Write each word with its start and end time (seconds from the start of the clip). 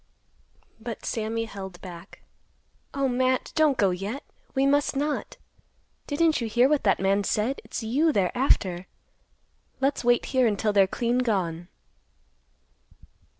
But 0.79 1.05
Sammy 1.05 1.45
held 1.45 1.79
back. 1.79 2.23
"Oh, 2.91 3.07
Matt, 3.07 3.51
don't 3.53 3.77
go 3.77 3.91
yet. 3.91 4.23
We 4.55 4.65
must 4.65 4.95
not. 4.95 5.37
Didn't 6.07 6.41
you 6.41 6.47
hear 6.47 6.67
what 6.67 6.81
that 6.85 6.99
man 6.99 7.23
said? 7.23 7.61
It's 7.63 7.83
you 7.83 8.11
they're 8.11 8.35
after. 8.35 8.87
Let's 9.79 10.03
wait 10.03 10.25
here 10.33 10.47
until 10.47 10.73
they're 10.73 10.87
clean 10.87 11.19
gone." 11.19 11.67